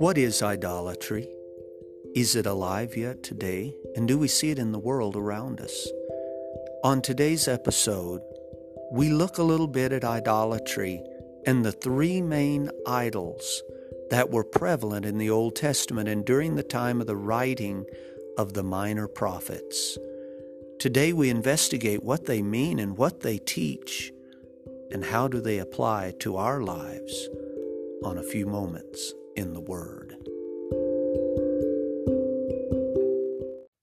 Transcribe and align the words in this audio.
What 0.00 0.16
is 0.16 0.42
idolatry? 0.42 1.28
Is 2.14 2.34
it 2.34 2.46
alive 2.46 2.96
yet 2.96 3.22
today? 3.22 3.76
And 3.94 4.08
do 4.08 4.16
we 4.16 4.28
see 4.28 4.50
it 4.50 4.58
in 4.58 4.72
the 4.72 4.78
world 4.78 5.14
around 5.14 5.60
us? 5.60 5.88
On 6.82 7.02
today's 7.02 7.46
episode, 7.46 8.22
we 8.90 9.10
look 9.10 9.36
a 9.36 9.42
little 9.42 9.66
bit 9.66 9.92
at 9.92 10.02
idolatry 10.02 11.02
and 11.44 11.62
the 11.62 11.72
three 11.72 12.22
main 12.22 12.70
idols 12.86 13.62
that 14.08 14.30
were 14.30 14.42
prevalent 14.42 15.04
in 15.04 15.18
the 15.18 15.28
Old 15.28 15.54
Testament 15.54 16.08
and 16.08 16.24
during 16.24 16.54
the 16.54 16.62
time 16.62 17.02
of 17.02 17.06
the 17.06 17.14
writing 17.14 17.84
of 18.38 18.54
the 18.54 18.62
minor 18.62 19.06
prophets. 19.06 19.98
Today 20.78 21.12
we 21.12 21.28
investigate 21.28 22.02
what 22.02 22.24
they 22.24 22.40
mean 22.40 22.78
and 22.78 22.96
what 22.96 23.20
they 23.20 23.36
teach 23.36 24.14
and 24.90 25.04
how 25.04 25.28
do 25.28 25.42
they 25.42 25.58
apply 25.58 26.14
to 26.20 26.38
our 26.38 26.62
lives 26.62 27.28
on 28.02 28.16
a 28.16 28.22
few 28.22 28.46
moments 28.46 29.12
in 29.36 29.52
the 29.52 29.60
Word. 29.60 30.16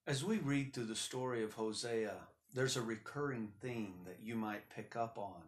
As 0.05 0.23
we 0.23 0.37
read 0.37 0.73
through 0.73 0.85
the 0.85 0.95
story 0.95 1.43
of 1.43 1.53
Hosea, 1.53 2.15
there's 2.53 2.77
a 2.77 2.81
recurring 2.81 3.49
theme 3.61 3.99
that 4.05 4.19
you 4.23 4.35
might 4.35 4.69
pick 4.69 4.95
up 4.95 5.17
on. 5.17 5.43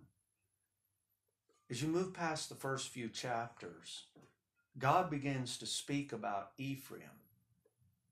As 1.70 1.81
you 1.81 1.88
move 1.88 2.13
past 2.13 2.49
the 2.49 2.55
first 2.55 2.90
few 2.90 3.09
chapters, 3.09 4.04
God 4.77 5.09
begins 5.09 5.57
to 5.57 5.66
speak 5.66 6.12
about 6.12 6.52
Ephraim. 6.57 7.20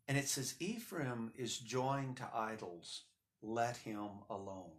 And 0.07 0.17
it 0.17 0.27
says, 0.27 0.55
Ephraim 0.59 1.31
is 1.37 1.57
joined 1.57 2.17
to 2.17 2.29
idols, 2.33 3.03
let 3.41 3.77
him 3.77 4.09
alone. 4.29 4.71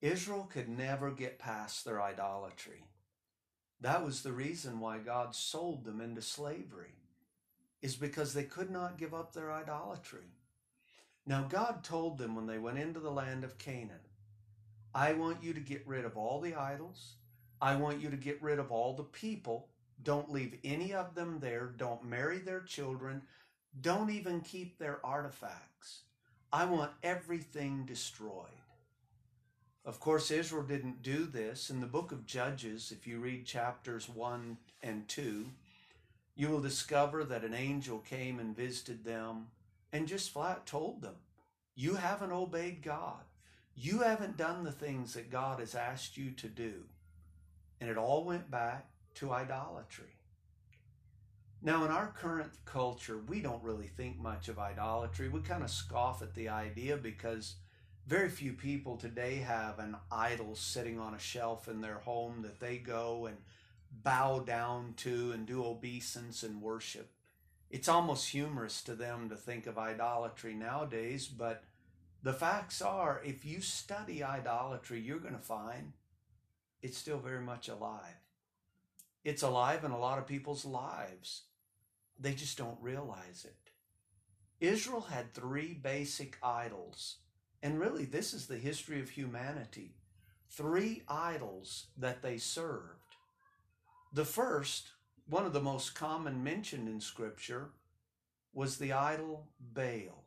Israel 0.00 0.48
could 0.50 0.68
never 0.68 1.10
get 1.10 1.38
past 1.38 1.84
their 1.84 2.00
idolatry. 2.00 2.84
That 3.80 4.04
was 4.04 4.22
the 4.22 4.32
reason 4.32 4.80
why 4.80 4.98
God 4.98 5.34
sold 5.34 5.84
them 5.84 6.00
into 6.00 6.22
slavery, 6.22 6.94
is 7.80 7.94
because 7.94 8.34
they 8.34 8.44
could 8.44 8.70
not 8.70 8.98
give 8.98 9.14
up 9.14 9.32
their 9.32 9.52
idolatry. 9.52 10.32
Now, 11.26 11.42
God 11.42 11.84
told 11.84 12.18
them 12.18 12.34
when 12.34 12.46
they 12.46 12.58
went 12.58 12.78
into 12.78 13.00
the 13.00 13.10
land 13.10 13.44
of 13.44 13.58
Canaan, 13.58 14.00
I 14.94 15.12
want 15.12 15.42
you 15.42 15.52
to 15.52 15.60
get 15.60 15.86
rid 15.86 16.04
of 16.04 16.16
all 16.16 16.40
the 16.40 16.54
idols. 16.54 17.14
I 17.60 17.76
want 17.76 18.00
you 18.00 18.10
to 18.10 18.16
get 18.16 18.42
rid 18.42 18.58
of 18.58 18.72
all 18.72 18.94
the 18.94 19.04
people. 19.04 19.68
Don't 20.02 20.32
leave 20.32 20.58
any 20.64 20.94
of 20.94 21.14
them 21.14 21.38
there. 21.40 21.66
Don't 21.76 22.04
marry 22.04 22.38
their 22.38 22.60
children. 22.62 23.22
Don't 23.80 24.10
even 24.10 24.40
keep 24.40 24.78
their 24.78 25.04
artifacts. 25.04 26.02
I 26.52 26.64
want 26.64 26.92
everything 27.02 27.84
destroyed. 27.84 28.46
Of 29.88 30.00
course, 30.00 30.30
Israel 30.30 30.64
didn't 30.64 31.00
do 31.00 31.24
this. 31.24 31.70
In 31.70 31.80
the 31.80 31.86
book 31.86 32.12
of 32.12 32.26
Judges, 32.26 32.92
if 32.92 33.06
you 33.06 33.20
read 33.20 33.46
chapters 33.46 34.06
1 34.06 34.58
and 34.82 35.08
2, 35.08 35.46
you 36.36 36.48
will 36.50 36.60
discover 36.60 37.24
that 37.24 37.42
an 37.42 37.54
angel 37.54 38.00
came 38.00 38.38
and 38.38 38.54
visited 38.54 39.02
them 39.02 39.46
and 39.90 40.06
just 40.06 40.30
flat 40.30 40.66
told 40.66 41.00
them, 41.00 41.14
You 41.74 41.94
haven't 41.94 42.32
obeyed 42.32 42.82
God. 42.82 43.22
You 43.74 44.00
haven't 44.00 44.36
done 44.36 44.62
the 44.62 44.72
things 44.72 45.14
that 45.14 45.30
God 45.30 45.58
has 45.58 45.74
asked 45.74 46.18
you 46.18 46.32
to 46.32 46.48
do. 46.48 46.82
And 47.80 47.88
it 47.88 47.96
all 47.96 48.24
went 48.24 48.50
back 48.50 48.90
to 49.14 49.32
idolatry. 49.32 50.18
Now, 51.62 51.86
in 51.86 51.90
our 51.90 52.08
current 52.08 52.52
culture, 52.66 53.22
we 53.26 53.40
don't 53.40 53.64
really 53.64 53.88
think 53.88 54.18
much 54.20 54.48
of 54.48 54.58
idolatry. 54.58 55.30
We 55.30 55.40
kind 55.40 55.62
of 55.62 55.70
scoff 55.70 56.20
at 56.20 56.34
the 56.34 56.50
idea 56.50 56.98
because 56.98 57.54
very 58.08 58.30
few 58.30 58.54
people 58.54 58.96
today 58.96 59.36
have 59.36 59.78
an 59.78 59.94
idol 60.10 60.54
sitting 60.54 60.98
on 60.98 61.12
a 61.12 61.18
shelf 61.18 61.68
in 61.68 61.82
their 61.82 61.98
home 61.98 62.40
that 62.40 62.58
they 62.58 62.78
go 62.78 63.26
and 63.26 63.36
bow 64.02 64.38
down 64.38 64.94
to 64.96 65.32
and 65.32 65.46
do 65.46 65.62
obeisance 65.62 66.42
and 66.42 66.62
worship. 66.62 67.10
It's 67.68 67.86
almost 67.86 68.30
humorous 68.30 68.82
to 68.84 68.94
them 68.94 69.28
to 69.28 69.36
think 69.36 69.66
of 69.66 69.76
idolatry 69.76 70.54
nowadays, 70.54 71.28
but 71.28 71.64
the 72.22 72.32
facts 72.32 72.80
are 72.80 73.20
if 73.26 73.44
you 73.44 73.60
study 73.60 74.24
idolatry, 74.24 75.00
you're 75.00 75.18
going 75.18 75.36
to 75.36 75.38
find 75.38 75.92
it's 76.80 76.96
still 76.96 77.18
very 77.18 77.42
much 77.42 77.68
alive. 77.68 78.22
It's 79.22 79.42
alive 79.42 79.84
in 79.84 79.90
a 79.90 79.98
lot 79.98 80.18
of 80.18 80.26
people's 80.26 80.64
lives. 80.64 81.42
They 82.18 82.32
just 82.32 82.56
don't 82.56 82.80
realize 82.80 83.44
it. 83.44 83.70
Israel 84.66 85.02
had 85.02 85.34
three 85.34 85.74
basic 85.74 86.38
idols 86.42 87.16
and 87.62 87.80
really, 87.80 88.04
this 88.04 88.32
is 88.32 88.46
the 88.46 88.58
history 88.58 89.00
of 89.00 89.10
humanity. 89.10 89.94
Three 90.50 91.02
idols 91.08 91.86
that 91.96 92.22
they 92.22 92.38
served. 92.38 93.16
The 94.12 94.24
first, 94.24 94.90
one 95.28 95.44
of 95.44 95.52
the 95.52 95.60
most 95.60 95.94
common 95.94 96.42
mentioned 96.42 96.88
in 96.88 97.00
Scripture, 97.00 97.70
was 98.54 98.78
the 98.78 98.92
idol 98.92 99.48
Baal. 99.74 100.24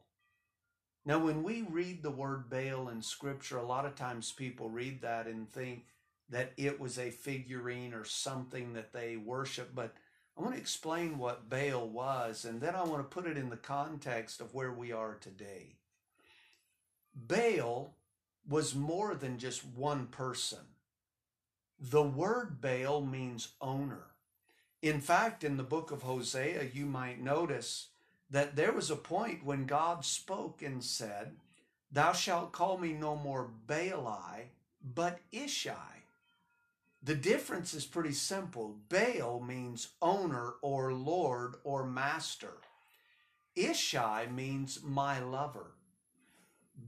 Now, 1.04 1.18
when 1.18 1.42
we 1.42 1.64
read 1.64 2.04
the 2.04 2.12
word 2.12 2.50
Baal 2.50 2.90
in 2.90 3.02
Scripture, 3.02 3.58
a 3.58 3.66
lot 3.66 3.86
of 3.86 3.96
times 3.96 4.32
people 4.32 4.70
read 4.70 5.02
that 5.02 5.26
and 5.26 5.50
think 5.50 5.86
that 6.30 6.54
it 6.58 6.80
was 6.80 7.00
a 7.00 7.10
figurine 7.10 7.94
or 7.94 8.06
something 8.06 8.74
that 8.74 8.94
they 8.94 9.18
worship. 9.18 9.74
But 9.74 9.96
I 10.38 10.42
want 10.42 10.54
to 10.54 10.62
explain 10.62 11.18
what 11.18 11.50
Baal 11.50 11.90
was, 11.90 12.46
and 12.46 12.62
then 12.62 12.76
I 12.76 12.84
want 12.84 13.02
to 13.02 13.16
put 13.16 13.30
it 13.30 13.38
in 13.38 13.50
the 13.50 13.58
context 13.58 14.42
of 14.42 14.54
where 14.54 14.72
we 14.72 14.92
are 14.92 15.16
today. 15.16 15.78
Baal 17.16 17.96
was 18.48 18.76
more 18.76 19.16
than 19.16 19.38
just 19.38 19.66
one 19.66 20.08
person. 20.08 20.60
The 21.80 22.04
word 22.04 22.62
Baal 22.62 23.02
means 23.02 23.50
owner. 23.60 24.08
In 24.82 25.02
fact, 25.02 25.44
in 25.44 25.58
the 25.58 25.64
book 25.64 25.92
of 25.92 26.02
Hosea, 26.02 26.70
you 26.74 26.86
might 26.86 27.22
notice 27.22 27.90
that 28.30 28.56
there 28.56 28.72
was 28.72 28.90
a 28.90 28.96
point 28.96 29.46
when 29.46 29.66
God 29.66 30.06
spoke 30.06 30.62
and 30.62 30.84
said, 30.84 31.36
Thou 31.92 32.14
shalt 32.14 32.52
call 32.52 32.78
me 32.78 32.94
no 32.94 33.16
more 33.16 33.50
Baali, 33.68 34.50
but 34.84 35.20
Ishai. 35.34 36.02
The 37.04 37.16
difference 37.16 37.74
is 37.74 37.86
pretty 37.86 38.14
simple. 38.14 38.78
Baal 38.90 39.40
means 39.40 39.90
owner 40.02 40.54
or 40.62 40.94
lord 40.94 41.56
or 41.64 41.86
master. 41.86 42.54
Ishai 43.58 44.32
means 44.34 44.80
my 44.84 45.20
lover. 45.20 45.72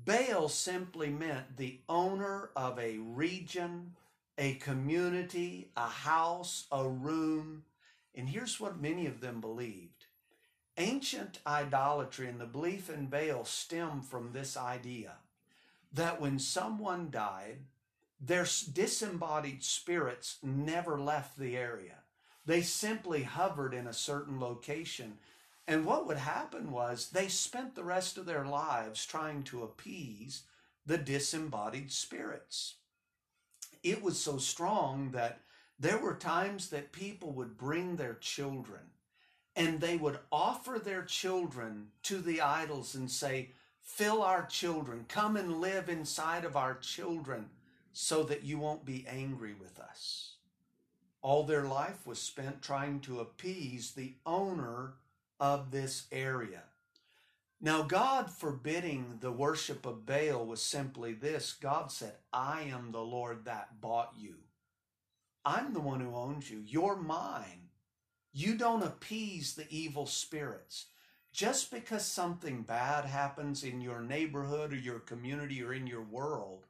Baal 0.06 0.50
simply 0.50 1.10
meant 1.10 1.58
the 1.58 1.80
owner 1.88 2.50
of 2.56 2.80
a 2.80 2.98
region, 2.98 3.94
a 4.38 4.56
community, 4.56 5.70
a 5.78 5.88
house, 5.88 6.66
a 6.72 6.88
room. 6.88 7.64
And 8.16 8.30
here's 8.30 8.60
what 8.60 8.82
many 8.82 9.06
of 9.06 9.22
them 9.22 9.42
believed. 9.42 10.06
Ancient 10.78 11.40
idolatry 11.46 12.28
and 12.28 12.40
the 12.40 12.46
belief 12.46 12.90
in 12.90 13.08
Baal 13.08 13.46
stem 13.46 14.02
from 14.02 14.32
this 14.32 14.58
idea 14.58 15.14
that 15.94 16.20
when 16.20 16.40
someone 16.40 17.10
died, 17.12 17.60
their 18.20 18.46
disembodied 18.74 19.64
spirits 19.64 20.38
never 20.42 21.00
left 21.00 21.38
the 21.38 21.56
area. 21.56 21.98
They 22.46 22.62
simply 22.62 23.24
hovered 23.24 23.74
in 23.74 23.88
a 23.88 23.94
certain 23.94 24.40
location 24.40 25.18
and 25.68 25.86
what 25.86 26.08
would 26.08 26.18
happen 26.18 26.72
was 26.72 27.10
they 27.10 27.28
spent 27.28 27.76
the 27.76 27.84
rest 27.84 28.18
of 28.18 28.26
their 28.26 28.46
lives 28.46 29.06
trying 29.06 29.44
to 29.44 29.64
appease 29.64 30.44
the 30.86 30.98
disembodied 30.98 31.92
spirits. 31.92 32.76
It 33.82 34.02
was 34.02 34.20
so 34.20 34.38
strong 34.38 35.12
that 35.12 35.40
there 35.80 35.98
were 35.98 36.16
times 36.16 36.70
that 36.70 36.92
people 36.92 37.32
would 37.32 37.58
bring 37.58 37.96
their 37.96 38.16
children 38.16 38.82
and 39.56 39.80
they 39.80 39.98
would 39.98 40.20
offer 40.32 40.80
their 40.80 41.04
children 41.04 41.88
to 42.04 42.18
the 42.18 42.42
idols 42.42 42.96
and 42.96 43.10
say, 43.10 43.52
Fill 43.82 44.24
our 44.24 44.46
children, 44.46 45.06
come 45.10 45.36
and 45.36 45.60
live 45.60 45.90
inside 45.90 46.46
of 46.46 46.56
our 46.56 46.76
children 46.76 47.50
so 47.92 48.24
that 48.24 48.44
you 48.44 48.58
won't 48.58 48.86
be 48.86 49.06
angry 49.08 49.54
with 49.54 49.80
us. 49.80 50.36
All 51.22 51.44
their 51.44 51.66
life 51.66 52.08
was 52.08 52.20
spent 52.20 52.62
trying 52.62 53.02
to 53.02 53.20
appease 53.20 53.92
the 53.92 54.14
owner 54.26 54.94
of 55.44 55.72
this 55.72 56.08
area. 56.10 56.64
Now, 57.60 57.82
God 57.82 58.32
forbidding 58.32 59.18
the 59.20 59.34
worship 59.34 59.86
of 59.86 60.06
Baal 60.06 60.46
was 60.46 60.62
simply 60.62 61.12
this 61.12 61.52
God 61.52 61.92
said, 61.92 62.14
I 62.32 62.62
am 62.62 62.94
the 62.94 63.02
Lord 63.02 63.44
that 63.44 63.82
bought 63.82 64.14
you. 64.18 64.36
I'm 65.44 65.74
the 65.74 65.82
one 65.82 66.00
who 66.00 66.16
owns 66.16 66.50
you. 66.50 66.64
You're 66.66 66.96
mine. 66.96 67.68
You 68.32 68.56
don't 68.56 68.84
appease 68.84 69.54
the 69.54 69.66
evil 69.70 70.06
spirits. 70.06 70.86
Just 71.34 71.72
because 71.72 72.06
something 72.06 72.62
bad 72.62 73.04
happens 73.04 73.66
in 73.66 73.82
your 73.82 74.00
neighborhood 74.00 74.72
or 74.72 74.78
your 74.78 75.00
community 75.00 75.62
or 75.62 75.74
in 75.74 75.88
your 75.88 76.04
world, 76.04 76.68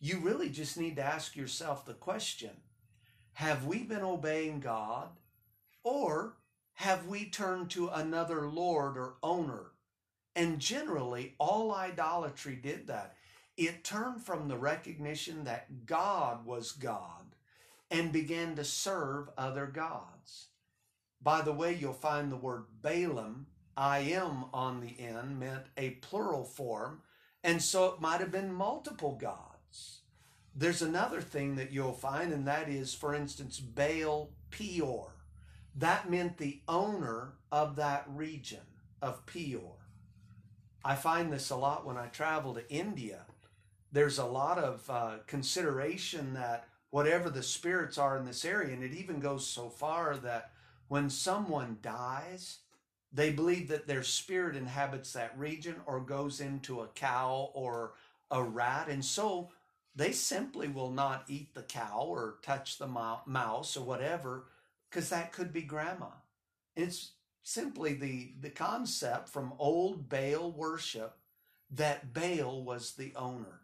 you 0.00 0.18
really 0.18 0.48
just 0.48 0.76
need 0.76 0.96
to 0.96 1.04
ask 1.04 1.36
yourself 1.36 1.86
the 1.86 1.94
question 1.94 2.50
Have 3.34 3.64
we 3.64 3.84
been 3.84 4.02
obeying 4.02 4.58
God? 4.58 5.10
Or 5.84 6.34
have 6.74 7.06
we 7.06 7.26
turned 7.26 7.70
to 7.70 7.88
another 7.88 8.48
Lord 8.48 8.96
or 8.96 9.14
owner? 9.22 9.72
And 10.34 10.58
generally, 10.58 11.34
all 11.38 11.74
idolatry 11.74 12.56
did 12.56 12.86
that. 12.86 13.16
It 13.56 13.84
turned 13.84 14.22
from 14.22 14.48
the 14.48 14.56
recognition 14.56 15.44
that 15.44 15.86
God 15.86 16.46
was 16.46 16.72
God 16.72 17.34
and 17.90 18.10
began 18.10 18.56
to 18.56 18.64
serve 18.64 19.28
other 19.36 19.66
gods. 19.66 20.48
By 21.22 21.42
the 21.42 21.52
way, 21.52 21.74
you'll 21.74 21.92
find 21.92 22.32
the 22.32 22.36
word 22.36 22.64
Baalim, 22.82 23.44
I 23.76 23.98
am 23.98 24.46
on 24.52 24.80
the 24.80 24.98
end, 24.98 25.38
meant 25.38 25.66
a 25.76 25.90
plural 25.90 26.44
form, 26.44 27.02
and 27.44 27.62
so 27.62 27.86
it 27.86 28.00
might 28.00 28.20
have 28.20 28.32
been 28.32 28.52
multiple 28.52 29.16
gods. 29.16 30.00
There's 30.54 30.82
another 30.82 31.20
thing 31.20 31.56
that 31.56 31.72
you'll 31.72 31.92
find, 31.92 32.32
and 32.32 32.46
that 32.46 32.68
is, 32.68 32.94
for 32.94 33.14
instance, 33.14 33.60
Baal 33.60 34.30
Peor. 34.50 35.12
That 35.74 36.10
meant 36.10 36.38
the 36.38 36.60
owner 36.68 37.32
of 37.50 37.76
that 37.76 38.04
region 38.08 38.60
of 39.00 39.24
Peor. 39.26 39.76
I 40.84 40.94
find 40.96 41.32
this 41.32 41.50
a 41.50 41.56
lot 41.56 41.86
when 41.86 41.96
I 41.96 42.06
travel 42.06 42.54
to 42.54 42.70
India. 42.70 43.26
There's 43.90 44.18
a 44.18 44.26
lot 44.26 44.58
of 44.58 44.88
uh, 44.90 45.16
consideration 45.26 46.34
that 46.34 46.66
whatever 46.90 47.30
the 47.30 47.42
spirits 47.42 47.98
are 47.98 48.18
in 48.18 48.24
this 48.24 48.44
area, 48.44 48.74
and 48.74 48.82
it 48.82 48.92
even 48.92 49.20
goes 49.20 49.46
so 49.46 49.68
far 49.68 50.16
that 50.18 50.50
when 50.88 51.08
someone 51.08 51.78
dies, 51.80 52.58
they 53.12 53.30
believe 53.30 53.68
that 53.68 53.86
their 53.86 54.02
spirit 54.02 54.56
inhabits 54.56 55.12
that 55.12 55.38
region 55.38 55.76
or 55.86 56.00
goes 56.00 56.40
into 56.40 56.80
a 56.80 56.88
cow 56.88 57.50
or 57.54 57.94
a 58.30 58.42
rat. 58.42 58.88
And 58.88 59.04
so 59.04 59.50
they 59.94 60.12
simply 60.12 60.68
will 60.68 60.90
not 60.90 61.24
eat 61.28 61.54
the 61.54 61.62
cow 61.62 62.04
or 62.06 62.36
touch 62.42 62.78
the 62.78 62.86
mouse 62.86 63.76
or 63.76 63.84
whatever, 63.84 64.44
because 64.92 65.08
that 65.08 65.32
could 65.32 65.52
be 65.52 65.62
grandma. 65.62 66.10
It's 66.76 67.12
simply 67.42 67.94
the, 67.94 68.34
the 68.40 68.50
concept 68.50 69.28
from 69.28 69.54
old 69.58 70.08
Baal 70.08 70.52
worship 70.52 71.16
that 71.70 72.12
Baal 72.12 72.62
was 72.62 72.92
the 72.92 73.14
owner. 73.16 73.60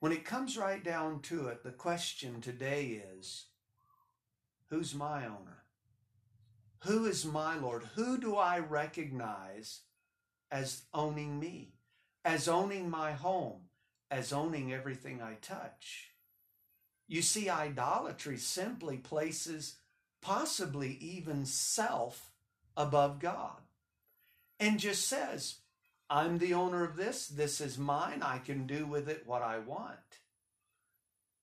When 0.00 0.12
it 0.12 0.24
comes 0.24 0.56
right 0.56 0.82
down 0.82 1.20
to 1.22 1.48
it, 1.48 1.62
the 1.62 1.70
question 1.70 2.40
today 2.40 3.02
is 3.18 3.46
who's 4.70 4.94
my 4.94 5.26
owner? 5.26 5.64
Who 6.84 7.04
is 7.04 7.26
my 7.26 7.58
Lord? 7.58 7.84
Who 7.94 8.18
do 8.18 8.36
I 8.36 8.58
recognize 8.58 9.82
as 10.50 10.84
owning 10.94 11.38
me, 11.38 11.74
as 12.24 12.48
owning 12.48 12.88
my 12.88 13.12
home, 13.12 13.62
as 14.10 14.32
owning 14.32 14.72
everything 14.72 15.20
I 15.20 15.34
touch? 15.42 16.15
You 17.08 17.22
see, 17.22 17.48
idolatry 17.48 18.36
simply 18.36 18.96
places 18.96 19.76
possibly 20.20 20.98
even 21.00 21.46
self 21.46 22.30
above 22.76 23.20
God 23.20 23.60
and 24.58 24.80
just 24.80 25.06
says, 25.06 25.56
I'm 26.08 26.38
the 26.38 26.54
owner 26.54 26.84
of 26.84 26.96
this. 26.96 27.26
This 27.26 27.60
is 27.60 27.78
mine. 27.78 28.22
I 28.22 28.38
can 28.38 28.66
do 28.66 28.86
with 28.86 29.08
it 29.08 29.22
what 29.26 29.42
I 29.42 29.58
want. 29.58 29.98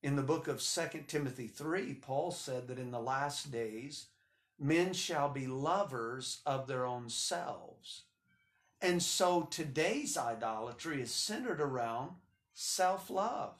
In 0.01 0.15
the 0.15 0.21
book 0.21 0.47
of 0.47 0.61
2 0.61 1.05
Timothy 1.07 1.47
3, 1.47 1.93
Paul 1.95 2.31
said 2.31 2.67
that 2.67 2.79
in 2.79 2.91
the 2.91 2.99
last 2.99 3.51
days, 3.51 4.07
men 4.59 4.93
shall 4.93 5.29
be 5.29 5.47
lovers 5.47 6.41
of 6.45 6.67
their 6.67 6.85
own 6.85 7.09
selves. 7.09 8.03
And 8.81 9.01
so 9.01 9.43
today's 9.43 10.17
idolatry 10.17 11.01
is 11.01 11.11
centered 11.13 11.61
around 11.61 12.11
self 12.53 13.09
love, 13.09 13.55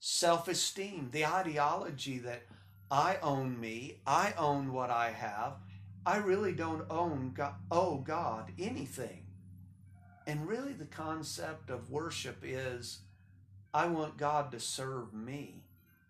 self 0.00 0.48
esteem, 0.48 1.08
the 1.12 1.26
ideology 1.26 2.18
that 2.18 2.42
I 2.90 3.18
own 3.22 3.60
me, 3.60 4.00
I 4.06 4.34
own 4.38 4.72
what 4.72 4.90
I 4.90 5.10
have. 5.10 5.54
I 6.06 6.16
really 6.18 6.52
don't 6.52 6.86
own 6.90 7.32
God, 7.34 7.54
owe 7.70 7.98
God 7.98 8.52
anything. 8.58 9.24
And 10.26 10.48
really, 10.48 10.72
the 10.72 10.86
concept 10.86 11.70
of 11.70 11.90
worship 11.90 12.38
is 12.42 13.00
I 13.74 13.86
want 13.86 14.16
God 14.16 14.52
to 14.52 14.60
serve 14.60 15.12
me. 15.12 15.64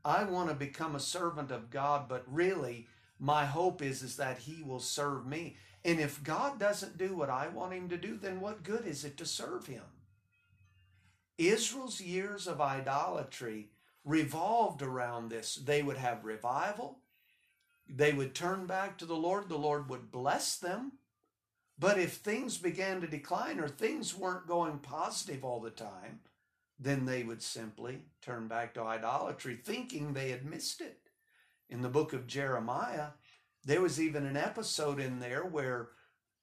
I 0.04 0.24
want 0.24 0.48
to 0.48 0.54
become 0.54 0.94
a 0.94 1.00
servant 1.00 1.50
of 1.50 1.70
God, 1.70 2.08
but 2.08 2.24
really, 2.26 2.86
my 3.18 3.44
hope 3.44 3.82
is, 3.82 4.02
is 4.02 4.16
that 4.16 4.38
He 4.38 4.62
will 4.62 4.80
serve 4.80 5.26
me. 5.26 5.56
And 5.84 5.98
if 5.98 6.22
God 6.22 6.58
doesn't 6.58 6.98
do 6.98 7.16
what 7.16 7.30
I 7.30 7.48
want 7.48 7.72
Him 7.72 7.88
to 7.88 7.96
do, 7.96 8.16
then 8.16 8.40
what 8.40 8.62
good 8.62 8.86
is 8.86 9.04
it 9.04 9.16
to 9.18 9.26
serve 9.26 9.66
Him? 9.66 9.82
Israel's 11.36 12.00
years 12.00 12.46
of 12.46 12.60
idolatry 12.60 13.70
revolved 14.04 14.82
around 14.82 15.28
this. 15.28 15.54
They 15.54 15.82
would 15.82 15.96
have 15.98 16.24
revival, 16.24 17.00
they 17.88 18.12
would 18.12 18.34
turn 18.34 18.66
back 18.66 18.98
to 18.98 19.06
the 19.06 19.16
Lord, 19.16 19.48
the 19.48 19.58
Lord 19.58 19.88
would 19.88 20.10
bless 20.10 20.56
them. 20.56 20.92
But 21.78 21.98
if 21.98 22.14
things 22.14 22.58
began 22.58 23.00
to 23.00 23.06
decline 23.06 23.60
or 23.60 23.68
things 23.68 24.14
weren't 24.14 24.48
going 24.48 24.78
positive 24.78 25.44
all 25.44 25.60
the 25.60 25.70
time, 25.70 26.20
then 26.78 27.06
they 27.06 27.22
would 27.22 27.42
simply 27.42 28.02
turn 28.20 28.48
back 28.48 28.74
to 28.74 28.82
idolatry, 28.82 29.54
thinking 29.56 30.12
they 30.12 30.30
had 30.30 30.44
missed 30.44 30.80
it. 30.80 30.98
In 31.68 31.82
the 31.82 31.88
book 31.88 32.12
of 32.12 32.26
Jeremiah, 32.26 33.08
there 33.64 33.80
was 33.80 34.00
even 34.00 34.24
an 34.26 34.36
episode 34.36 35.00
in 35.00 35.20
there 35.20 35.44
where 35.44 35.90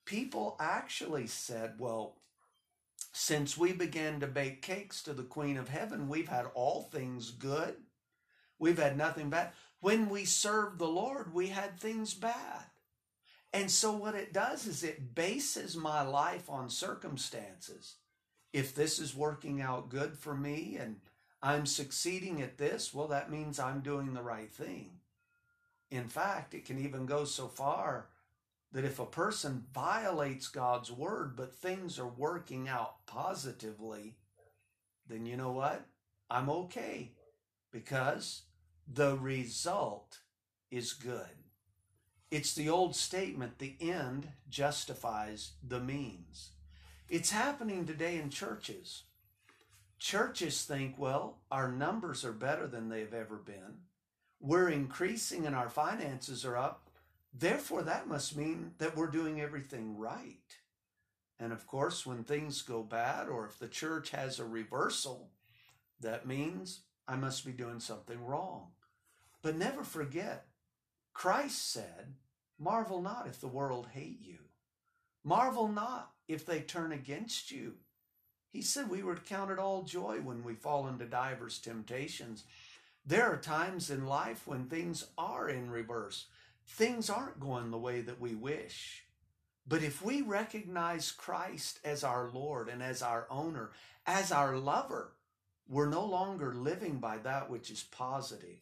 people 0.05 0.55
actually 0.59 1.27
said, 1.27 1.75
Well, 1.79 2.17
since 3.17 3.57
we 3.57 3.71
began 3.71 4.19
to 4.19 4.27
bake 4.27 4.61
cakes 4.61 5.01
to 5.01 5.13
the 5.13 5.23
Queen 5.23 5.55
of 5.55 5.69
Heaven, 5.69 6.09
we've 6.09 6.27
had 6.27 6.47
all 6.53 6.81
things 6.81 7.31
good. 7.31 7.75
We've 8.59 8.77
had 8.77 8.97
nothing 8.97 9.29
bad. 9.29 9.51
When 9.79 10.09
we 10.09 10.25
served 10.25 10.79
the 10.79 10.89
Lord, 10.89 11.33
we 11.33 11.47
had 11.47 11.79
things 11.79 12.13
bad. 12.13 12.65
And 13.53 13.71
so, 13.71 13.93
what 13.93 14.15
it 14.15 14.33
does 14.33 14.67
is 14.67 14.83
it 14.83 15.15
bases 15.15 15.77
my 15.77 16.01
life 16.01 16.49
on 16.49 16.69
circumstances. 16.69 17.95
If 18.51 18.75
this 18.75 18.99
is 18.99 19.15
working 19.15 19.61
out 19.61 19.87
good 19.87 20.17
for 20.17 20.35
me 20.35 20.75
and 20.77 20.97
I'm 21.41 21.65
succeeding 21.65 22.41
at 22.41 22.57
this, 22.57 22.93
well, 22.93 23.07
that 23.07 23.31
means 23.31 23.61
I'm 23.61 23.79
doing 23.79 24.13
the 24.13 24.23
right 24.23 24.51
thing. 24.51 24.89
In 25.89 26.09
fact, 26.09 26.53
it 26.53 26.65
can 26.65 26.79
even 26.79 27.05
go 27.05 27.23
so 27.23 27.47
far 27.47 28.07
that 28.75 28.83
if 28.83 28.99
a 28.99 29.05
person 29.05 29.63
violates 29.73 30.49
God's 30.49 30.91
word, 30.91 31.37
but 31.37 31.55
things 31.55 31.97
are 31.97 32.09
working 32.09 32.67
out 32.67 33.05
positively, 33.05 34.17
then 35.07 35.25
you 35.25 35.37
know 35.37 35.53
what? 35.53 35.85
I'm 36.29 36.49
okay 36.49 37.13
because 37.71 38.41
the 38.85 39.15
result 39.15 40.19
is 40.71 40.91
good. 40.91 41.39
It's 42.29 42.53
the 42.53 42.67
old 42.67 42.97
statement 42.97 43.59
the 43.59 43.77
end 43.79 44.27
justifies 44.49 45.53
the 45.65 45.79
means. 45.79 46.49
It's 47.07 47.31
happening 47.31 47.85
today 47.85 48.17
in 48.17 48.29
churches. 48.29 49.03
Churches 49.99 50.63
think, 50.63 50.95
well, 50.97 51.37
our 51.49 51.71
numbers 51.71 52.25
are 52.25 52.33
better 52.33 52.67
than 52.67 52.89
they've 52.89 53.13
ever 53.13 53.37
been. 53.37 53.85
We're 54.41 54.67
increasing 54.67 55.45
and 55.45 55.55
our 55.55 55.69
finances 55.69 56.43
are 56.43 56.57
up. 56.57 56.84
Therefore, 57.37 57.83
that 57.83 58.07
must 58.07 58.37
mean 58.37 58.71
that 58.77 58.95
we're 58.95 59.07
doing 59.07 59.41
everything 59.41 59.97
right. 59.97 60.55
And 61.37 61.51
of 61.51 61.67
course, 61.67 62.05
when 62.05 62.23
things 62.23 62.61
go 62.61 62.81
bad 62.81 63.27
or 63.27 63.45
if 63.45 63.59
the 63.59 63.67
church 63.67 64.11
has 64.11 64.39
a 64.39 64.45
reversal, 64.45 65.31
that 65.99 66.25
means 66.25 66.81
I 67.07 67.17
must 67.17 67.45
be 67.45 67.51
doing 67.51 67.81
something 67.81 68.23
wrong. 68.23 68.67
But 69.41 69.57
never 69.57 69.83
forget, 69.83 70.47
Christ 71.13 71.71
said, 71.71 72.13
Marvel 72.57 73.01
not 73.01 73.27
if 73.27 73.41
the 73.41 73.47
world 73.47 73.89
hate 73.93 74.21
you. 74.21 74.37
Marvel 75.23 75.67
not 75.67 76.11
if 76.29 76.45
they 76.45 76.61
turn 76.61 76.93
against 76.93 77.51
you. 77.51 77.73
He 78.49 78.61
said 78.61 78.89
we 78.89 79.03
were 79.03 79.17
counted 79.17 79.59
all 79.59 79.83
joy 79.83 80.21
when 80.21 80.41
we 80.41 80.53
fall 80.53 80.87
into 80.87 81.05
divers 81.05 81.59
temptations. 81.59 82.45
There 83.05 83.25
are 83.25 83.37
times 83.37 83.89
in 83.89 84.07
life 84.07 84.47
when 84.47 84.67
things 84.67 85.07
are 85.17 85.49
in 85.49 85.69
reverse. 85.69 86.27
Things 86.67 87.09
aren't 87.09 87.39
going 87.39 87.71
the 87.71 87.77
way 87.77 88.01
that 88.01 88.19
we 88.19 88.35
wish. 88.35 89.05
But 89.67 89.83
if 89.83 90.03
we 90.03 90.21
recognize 90.21 91.11
Christ 91.11 91.79
as 91.83 92.03
our 92.03 92.29
Lord 92.31 92.69
and 92.69 92.83
as 92.83 93.01
our 93.01 93.27
owner, 93.29 93.71
as 94.05 94.31
our 94.31 94.57
lover, 94.57 95.13
we're 95.67 95.89
no 95.89 96.05
longer 96.05 96.53
living 96.53 96.99
by 96.99 97.17
that 97.19 97.49
which 97.49 97.71
is 97.71 97.83
positive. 97.83 98.59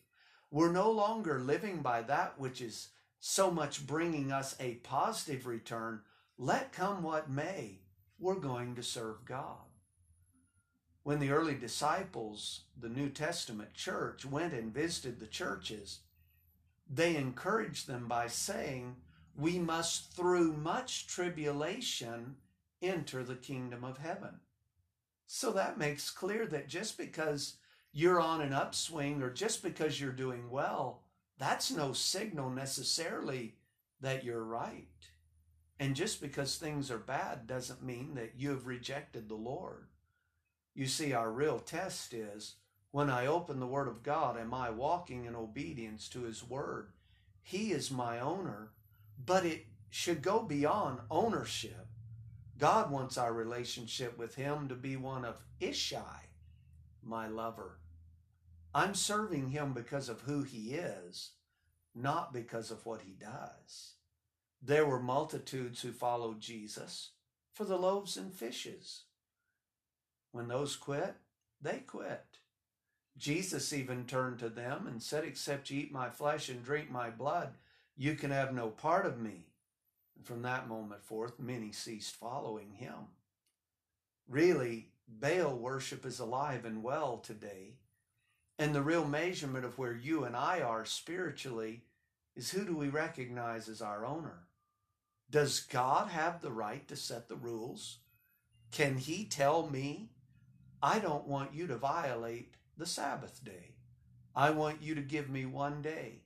We're 0.51 0.71
no 0.71 0.91
longer 0.91 1.39
living 1.39 1.81
by 1.81 2.03
that 2.03 2.39
which 2.39 2.61
is 2.61 2.89
so 3.19 3.49
much 3.49 3.87
bringing 3.87 4.31
us 4.31 4.55
a 4.59 4.75
positive 4.75 5.47
return, 5.47 6.01
let 6.37 6.73
come 6.73 7.03
what 7.03 7.29
may, 7.29 7.79
we're 8.19 8.35
going 8.35 8.75
to 8.75 8.83
serve 8.83 9.23
God. 9.25 9.63
When 11.03 11.19
the 11.19 11.31
early 11.31 11.55
disciples, 11.55 12.61
the 12.77 12.89
New 12.89 13.09
Testament 13.09 13.73
church, 13.73 14.25
went 14.25 14.53
and 14.53 14.73
visited 14.73 15.19
the 15.19 15.27
churches, 15.27 15.99
they 16.89 17.15
encourage 17.15 17.85
them 17.85 18.07
by 18.07 18.27
saying, 18.27 18.97
We 19.35 19.59
must, 19.59 20.13
through 20.13 20.53
much 20.53 21.07
tribulation, 21.07 22.35
enter 22.81 23.23
the 23.23 23.35
kingdom 23.35 23.83
of 23.83 23.97
heaven. 23.97 24.39
So 25.25 25.51
that 25.53 25.77
makes 25.77 26.11
clear 26.11 26.45
that 26.47 26.67
just 26.67 26.97
because 26.97 27.57
you're 27.91 28.19
on 28.19 28.41
an 28.41 28.53
upswing 28.53 29.21
or 29.21 29.29
just 29.29 29.63
because 29.63 29.99
you're 29.99 30.11
doing 30.11 30.49
well, 30.49 31.03
that's 31.37 31.71
no 31.71 31.93
signal 31.93 32.49
necessarily 32.49 33.55
that 34.01 34.23
you're 34.23 34.43
right. 34.43 34.87
And 35.79 35.95
just 35.95 36.21
because 36.21 36.55
things 36.57 36.91
are 36.91 36.97
bad 36.99 37.47
doesn't 37.47 37.83
mean 37.83 38.15
that 38.15 38.33
you 38.37 38.49
have 38.49 38.67
rejected 38.67 39.27
the 39.27 39.35
Lord. 39.35 39.87
You 40.75 40.87
see, 40.87 41.13
our 41.13 41.31
real 41.31 41.59
test 41.59 42.13
is 42.13 42.55
when 42.93 43.09
I 43.09 43.25
open 43.25 43.59
the 43.59 43.65
Word 43.65 43.87
of 43.87 44.03
God, 44.03 44.39
am 44.39 44.53
I 44.53 44.69
walking 44.69 45.25
in 45.25 45.35
obedience 45.35 46.07
to 46.09 46.25
His 46.25 46.47
Word? 46.47 46.89
He 47.41 47.71
is 47.71 47.89
my 47.89 48.19
owner, 48.19 48.69
but 49.25 49.47
it 49.47 49.65
should 49.89 50.21
go 50.21 50.43
beyond 50.43 50.99
ownership. 51.09 51.87
God 52.59 52.91
wants 52.91 53.17
our 53.17 53.33
relationship 53.33 54.15
with 54.19 54.35
Him 54.35 54.67
to 54.67 54.75
be 54.75 54.95
one 54.95 55.25
of 55.25 55.41
Ishai, 55.59 56.27
my 57.01 57.27
lover. 57.27 57.79
I'm 58.75 58.93
serving 58.93 59.49
Him 59.49 59.73
because 59.73 60.07
of 60.07 60.21
who 60.21 60.43
He 60.43 60.75
is, 60.75 61.31
not 61.95 62.31
because 62.31 62.69
of 62.69 62.85
what 62.85 63.01
He 63.01 63.13
does. 63.13 63.93
There 64.61 64.85
were 64.85 65.01
multitudes 65.01 65.81
who 65.81 65.91
followed 65.91 66.39
Jesus 66.39 67.09
for 67.53 67.65
the 67.65 67.75
loaves 67.75 68.17
and 68.17 68.31
fishes. 68.31 69.05
When 70.31 70.47
those 70.47 70.75
quit, 70.75 71.15
they 71.59 71.79
quit. 71.79 72.37
Jesus 73.17 73.73
even 73.73 74.05
turned 74.05 74.39
to 74.39 74.49
them 74.49 74.87
and 74.87 75.01
said, 75.01 75.23
Except 75.23 75.69
you 75.69 75.81
eat 75.81 75.91
my 75.91 76.09
flesh 76.09 76.49
and 76.49 76.63
drink 76.63 76.91
my 76.91 77.09
blood, 77.09 77.53
you 77.95 78.15
can 78.15 78.31
have 78.31 78.53
no 78.53 78.69
part 78.69 79.05
of 79.05 79.19
me. 79.19 79.47
And 80.15 80.25
from 80.25 80.41
that 80.41 80.67
moment 80.67 81.03
forth, 81.03 81.39
many 81.39 81.71
ceased 81.71 82.15
following 82.15 82.71
him. 82.73 82.95
Really, 84.27 84.89
Baal 85.07 85.55
worship 85.55 86.05
is 86.05 86.19
alive 86.19 86.65
and 86.65 86.81
well 86.83 87.17
today. 87.17 87.75
And 88.57 88.73
the 88.73 88.81
real 88.81 89.05
measurement 89.05 89.65
of 89.65 89.77
where 89.77 89.93
you 89.95 90.23
and 90.23 90.35
I 90.35 90.61
are 90.61 90.85
spiritually 90.85 91.83
is 92.35 92.51
who 92.51 92.65
do 92.65 92.75
we 92.75 92.89
recognize 92.89 93.67
as 93.67 93.81
our 93.81 94.05
owner? 94.05 94.47
Does 95.29 95.59
God 95.61 96.09
have 96.09 96.41
the 96.41 96.51
right 96.51 96.87
to 96.87 96.95
set 96.95 97.27
the 97.27 97.35
rules? 97.35 97.97
Can 98.71 98.97
He 98.97 99.25
tell 99.25 99.69
me, 99.69 100.09
I 100.81 100.99
don't 100.99 101.27
want 101.27 101.53
you 101.53 101.67
to 101.67 101.77
violate 101.77 102.55
the 102.77 102.85
Sabbath 102.85 103.43
day? 103.43 103.75
I 104.35 104.49
want 104.49 104.81
you 104.81 104.95
to 104.95 105.01
give 105.01 105.29
me 105.29 105.45
one 105.45 105.81
day. 105.81 106.21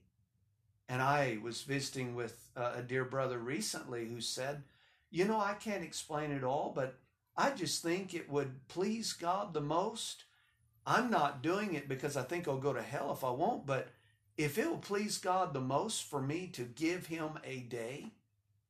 And 0.88 1.02
I 1.02 1.38
was 1.42 1.62
visiting 1.62 2.14
with 2.14 2.48
uh, 2.56 2.72
a 2.76 2.82
dear 2.82 3.04
brother 3.04 3.38
recently 3.38 4.06
who 4.06 4.20
said, 4.20 4.62
You 5.10 5.26
know, 5.26 5.38
I 5.38 5.54
can't 5.54 5.84
explain 5.84 6.30
it 6.30 6.42
all, 6.42 6.72
but 6.74 6.98
I 7.36 7.50
just 7.50 7.82
think 7.82 8.14
it 8.14 8.30
would 8.30 8.66
please 8.68 9.12
God 9.12 9.52
the 9.52 9.60
most. 9.60 10.24
I'm 10.86 11.10
not 11.10 11.42
doing 11.42 11.74
it 11.74 11.88
because 11.88 12.16
I 12.16 12.22
think 12.22 12.48
I'll 12.48 12.56
go 12.56 12.72
to 12.72 12.80
hell 12.80 13.12
if 13.12 13.22
I 13.22 13.30
won't, 13.30 13.66
but 13.66 13.88
if 14.38 14.56
it 14.56 14.68
will 14.68 14.78
please 14.78 15.18
God 15.18 15.52
the 15.52 15.60
most 15.60 16.04
for 16.04 16.22
me 16.22 16.46
to 16.54 16.62
give 16.62 17.06
Him 17.06 17.38
a 17.44 17.58
day, 17.58 18.12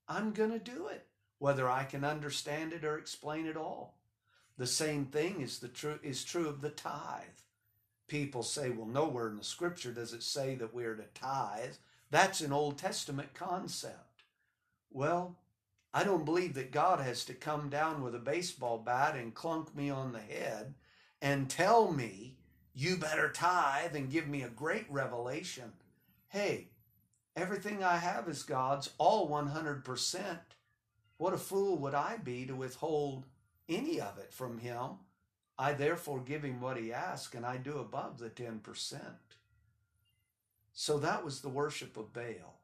I'm 0.08 0.32
going 0.32 0.50
to 0.50 0.58
do 0.58 0.88
it, 0.88 1.06
whether 1.38 1.68
I 1.68 1.84
can 1.84 2.04
understand 2.04 2.72
it 2.72 2.84
or 2.84 2.98
explain 2.98 3.46
it 3.46 3.56
all. 3.56 3.98
The 4.56 4.66
same 4.66 5.04
thing 5.04 5.40
is 5.40 5.60
the 5.60 5.68
true 5.68 6.00
is 6.02 6.24
true 6.24 6.48
of 6.48 6.60
the 6.60 6.70
tithe. 6.70 7.22
People 8.08 8.42
say, 8.42 8.70
well, 8.70 8.86
nowhere 8.86 9.28
in 9.28 9.36
the 9.36 9.44
scripture 9.44 9.92
does 9.92 10.12
it 10.12 10.22
say 10.22 10.54
that 10.56 10.74
we're 10.74 10.96
to 10.96 11.04
tithe. 11.14 11.74
That's 12.10 12.40
an 12.40 12.52
Old 12.52 12.78
Testament 12.78 13.34
concept. 13.34 14.24
Well, 14.90 15.36
I 15.92 16.04
don't 16.04 16.24
believe 16.24 16.54
that 16.54 16.72
God 16.72 17.00
has 17.00 17.24
to 17.26 17.34
come 17.34 17.68
down 17.68 18.02
with 18.02 18.14
a 18.14 18.20
baseball 18.20 18.78
bat 18.78 19.14
and 19.14 19.34
clunk 19.34 19.76
me 19.76 19.90
on 19.90 20.12
the 20.12 20.20
head 20.20 20.74
and 21.20 21.50
tell 21.50 21.92
me, 21.92 22.36
you 22.74 22.96
better 22.96 23.30
tithe 23.30 23.94
and 23.94 24.10
give 24.10 24.26
me 24.26 24.42
a 24.42 24.48
great 24.48 24.86
revelation. 24.88 25.72
Hey, 26.28 26.68
everything 27.36 27.82
I 27.82 27.96
have 27.96 28.28
is 28.28 28.42
God's, 28.42 28.90
all 28.98 29.28
100%. 29.28 30.38
What 31.16 31.34
a 31.34 31.38
fool 31.38 31.76
would 31.78 31.94
I 31.94 32.16
be 32.16 32.46
to 32.46 32.54
withhold 32.54 33.26
any 33.68 34.00
of 34.00 34.18
it 34.18 34.32
from 34.32 34.58
Him? 34.58 34.90
I 35.58 35.72
therefore 35.72 36.20
give 36.20 36.44
Him 36.44 36.60
what 36.60 36.76
He 36.76 36.92
asks, 36.92 37.34
and 37.34 37.44
I 37.44 37.56
do 37.56 37.78
above 37.78 38.18
the 38.18 38.30
10%. 38.30 39.00
So 40.72 40.98
that 40.98 41.24
was 41.24 41.40
the 41.40 41.48
worship 41.48 41.96
of 41.96 42.12
Baal, 42.12 42.60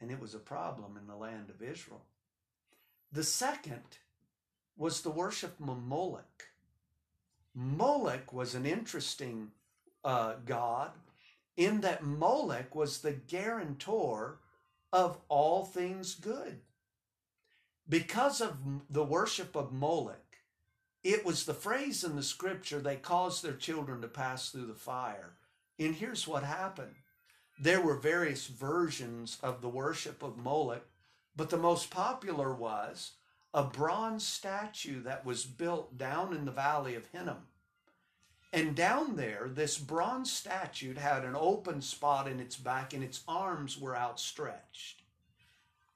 and 0.00 0.10
it 0.10 0.20
was 0.20 0.34
a 0.34 0.38
problem 0.38 0.96
in 0.96 1.06
the 1.06 1.16
land 1.16 1.50
of 1.50 1.62
Israel. 1.62 2.02
The 3.12 3.24
second 3.24 3.98
was 4.76 5.02
the 5.02 5.10
worship 5.10 5.60
of 5.60 5.82
Moloch. 5.82 6.48
Moloch 7.54 8.32
was 8.32 8.54
an 8.54 8.64
interesting 8.64 9.50
uh, 10.04 10.34
god 10.46 10.92
in 11.56 11.82
that 11.82 12.02
Moloch 12.02 12.74
was 12.74 12.98
the 12.98 13.12
guarantor 13.12 14.38
of 14.92 15.18
all 15.28 15.64
things 15.64 16.14
good. 16.14 16.60
Because 17.88 18.40
of 18.40 18.56
the 18.88 19.04
worship 19.04 19.54
of 19.56 19.72
Moloch, 19.72 20.29
it 21.02 21.24
was 21.24 21.44
the 21.44 21.54
phrase 21.54 22.04
in 22.04 22.16
the 22.16 22.22
scripture 22.22 22.78
they 22.78 22.96
caused 22.96 23.42
their 23.42 23.54
children 23.54 24.00
to 24.02 24.08
pass 24.08 24.50
through 24.50 24.66
the 24.66 24.74
fire. 24.74 25.34
And 25.78 25.94
here's 25.94 26.28
what 26.28 26.42
happened 26.42 26.94
there 27.58 27.80
were 27.80 27.96
various 27.96 28.46
versions 28.46 29.38
of 29.42 29.60
the 29.60 29.68
worship 29.68 30.22
of 30.22 30.38
Moloch, 30.38 30.86
but 31.36 31.50
the 31.50 31.58
most 31.58 31.90
popular 31.90 32.54
was 32.54 33.12
a 33.52 33.64
bronze 33.64 34.26
statue 34.26 35.02
that 35.02 35.26
was 35.26 35.44
built 35.44 35.98
down 35.98 36.34
in 36.34 36.44
the 36.44 36.52
valley 36.52 36.94
of 36.94 37.06
Hinnom. 37.08 37.48
And 38.52 38.74
down 38.74 39.16
there, 39.16 39.48
this 39.52 39.78
bronze 39.78 40.32
statue 40.32 40.94
had 40.94 41.24
an 41.24 41.36
open 41.36 41.82
spot 41.82 42.26
in 42.26 42.40
its 42.40 42.56
back 42.56 42.94
and 42.94 43.04
its 43.04 43.22
arms 43.28 43.78
were 43.78 43.96
outstretched. 43.96 44.99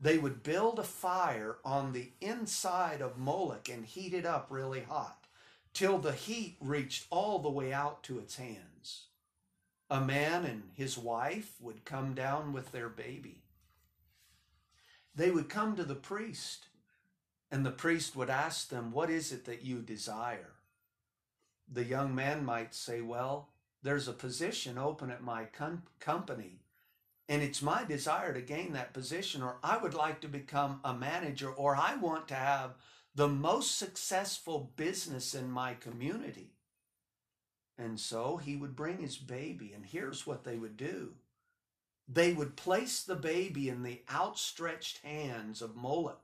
They 0.00 0.18
would 0.18 0.42
build 0.42 0.78
a 0.78 0.84
fire 0.84 1.56
on 1.64 1.92
the 1.92 2.10
inside 2.20 3.00
of 3.00 3.18
Moloch 3.18 3.68
and 3.68 3.86
heat 3.86 4.12
it 4.12 4.26
up 4.26 4.48
really 4.50 4.82
hot 4.82 5.26
till 5.72 5.98
the 5.98 6.12
heat 6.12 6.56
reached 6.60 7.06
all 7.10 7.38
the 7.38 7.50
way 7.50 7.72
out 7.72 8.02
to 8.04 8.18
its 8.18 8.36
hands 8.36 9.06
a 9.90 10.00
man 10.00 10.44
and 10.44 10.62
his 10.74 10.96
wife 10.96 11.54
would 11.60 11.84
come 11.84 12.14
down 12.14 12.52
with 12.52 12.72
their 12.72 12.88
baby. 12.88 13.42
They 15.14 15.30
would 15.30 15.48
come 15.48 15.76
to 15.76 15.84
the 15.84 15.94
priest, 15.94 16.66
and 17.50 17.64
the 17.64 17.70
priest 17.70 18.16
would 18.16 18.30
ask 18.30 18.68
them, 18.68 18.90
What 18.90 19.10
is 19.10 19.30
it 19.30 19.44
that 19.44 19.62
you 19.62 19.80
desire? 19.80 20.52
The 21.70 21.84
young 21.84 22.14
man 22.14 22.44
might 22.44 22.74
say, 22.74 23.00
Well, 23.00 23.50
there's 23.82 24.08
a 24.08 24.12
position 24.12 24.78
open 24.78 25.10
at 25.10 25.22
my 25.22 25.44
com- 25.44 25.84
company, 26.00 26.62
and 27.28 27.42
it's 27.42 27.62
my 27.62 27.84
desire 27.84 28.34
to 28.34 28.40
gain 28.40 28.72
that 28.72 28.92
position, 28.92 29.42
or 29.42 29.56
I 29.62 29.78
would 29.78 29.94
like 29.94 30.20
to 30.20 30.28
become 30.28 30.80
a 30.84 30.92
manager, 30.92 31.50
or 31.50 31.74
I 31.74 31.96
want 31.96 32.28
to 32.28 32.34
have 32.34 32.74
the 33.14 33.28
most 33.28 33.78
successful 33.78 34.72
business 34.76 35.34
in 35.34 35.50
my 35.50 35.74
community. 35.74 36.50
And 37.78 37.98
so 37.98 38.36
he 38.36 38.56
would 38.56 38.76
bring 38.76 38.98
his 38.98 39.16
baby, 39.16 39.72
and 39.72 39.84
here's 39.84 40.26
what 40.26 40.44
they 40.44 40.56
would 40.56 40.76
do 40.76 41.14
they 42.06 42.34
would 42.34 42.56
place 42.56 43.02
the 43.02 43.14
baby 43.14 43.70
in 43.70 43.82
the 43.82 44.02
outstretched 44.12 44.98
hands 44.98 45.62
of 45.62 45.74
Moloch. 45.74 46.20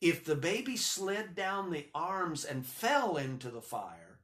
If 0.00 0.24
the 0.24 0.36
baby 0.36 0.76
slid 0.76 1.34
down 1.34 1.70
the 1.70 1.88
arms 1.94 2.44
and 2.44 2.64
fell 2.64 3.16
into 3.16 3.50
the 3.50 3.62
fire, 3.62 4.20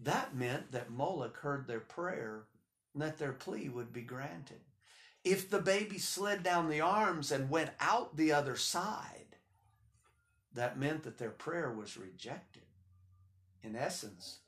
that 0.00 0.34
meant 0.34 0.72
that 0.72 0.90
Moloch 0.90 1.36
heard 1.38 1.66
their 1.66 1.80
prayer 1.80 2.46
and 2.94 3.02
that 3.02 3.18
their 3.18 3.32
plea 3.32 3.68
would 3.68 3.92
be 3.92 4.02
granted. 4.02 4.60
If 5.24 5.50
the 5.50 5.60
baby 5.60 5.98
slid 5.98 6.42
down 6.42 6.68
the 6.68 6.80
arms 6.80 7.32
and 7.32 7.50
went 7.50 7.70
out 7.80 8.16
the 8.16 8.32
other 8.32 8.56
side, 8.56 9.36
that 10.54 10.78
meant 10.78 11.02
that 11.02 11.18
their 11.18 11.30
prayer 11.30 11.72
was 11.72 11.96
rejected. 11.96 12.62
In 13.62 13.76
essence, 13.76 14.38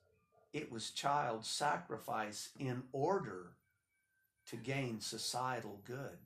it 0.53 0.73
was 0.73 0.91
child 0.91 1.45
sacrifice 1.45 2.51
in 2.59 2.85
order 2.93 3.53
to 4.47 4.57
gain 4.57 5.01
societal 5.01 5.81
good. 5.85 6.19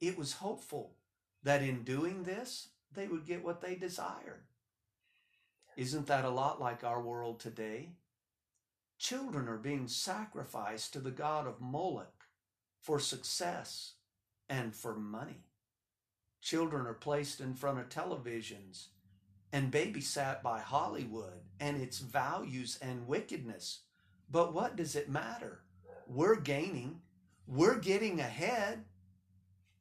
It 0.00 0.18
was 0.18 0.34
hopeful 0.34 0.92
that 1.42 1.62
in 1.62 1.82
doing 1.82 2.22
this, 2.22 2.68
they 2.92 3.08
would 3.08 3.26
get 3.26 3.44
what 3.44 3.60
they 3.60 3.74
desired. 3.74 4.44
Isn't 5.76 6.06
that 6.06 6.24
a 6.24 6.30
lot 6.30 6.60
like 6.60 6.84
our 6.84 7.00
world 7.00 7.40
today? 7.40 7.94
Children 8.98 9.48
are 9.48 9.56
being 9.56 9.88
sacrificed 9.88 10.92
to 10.92 11.00
the 11.00 11.10
god 11.10 11.46
of 11.46 11.60
Moloch 11.60 12.13
for 12.84 12.98
success 12.98 13.94
and 14.50 14.76
for 14.76 14.94
money. 14.94 15.46
Children 16.42 16.86
are 16.86 16.92
placed 16.92 17.40
in 17.40 17.54
front 17.54 17.78
of 17.78 17.88
televisions 17.88 18.88
and 19.54 19.72
babysat 19.72 20.42
by 20.42 20.60
Hollywood 20.60 21.40
and 21.58 21.80
its 21.80 21.98
values 22.00 22.78
and 22.82 23.08
wickedness. 23.08 23.80
But 24.30 24.52
what 24.52 24.76
does 24.76 24.96
it 24.96 25.08
matter? 25.08 25.62
We're 26.06 26.38
gaining, 26.38 27.00
we're 27.46 27.78
getting 27.78 28.20
ahead. 28.20 28.84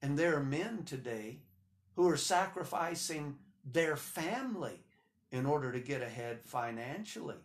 And 0.01 0.17
there 0.17 0.37
are 0.37 0.43
men 0.43 0.83
today 0.85 1.39
who 1.97 2.07
are 2.07 2.17
sacrificing 2.17 3.35
their 3.69 3.97
family 3.97 4.85
in 5.29 5.45
order 5.45 5.73
to 5.73 5.79
get 5.81 6.01
ahead 6.01 6.41
financially. 6.41 7.43